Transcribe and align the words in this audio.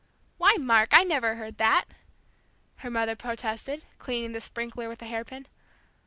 "Why, 0.39 0.55
Mark, 0.57 0.95
I 0.95 1.03
never 1.03 1.35
heard 1.35 1.59
that!" 1.59 1.85
her 2.77 2.89
mother 2.89 3.15
protested, 3.15 3.85
cleaning 3.99 4.31
the 4.31 4.41
sprinkler 4.41 4.89
with 4.89 5.03
a 5.03 5.05
hairpin. 5.05 5.45